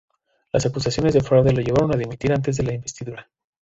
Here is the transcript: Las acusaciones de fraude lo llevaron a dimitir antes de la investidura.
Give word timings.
Las 0.51 0.65
acusaciones 0.65 1.13
de 1.13 1.21
fraude 1.21 1.53
lo 1.53 1.61
llevaron 1.61 1.93
a 1.93 1.95
dimitir 1.95 2.33
antes 2.33 2.57
de 2.57 2.63
la 2.63 2.73
investidura. 2.73 3.29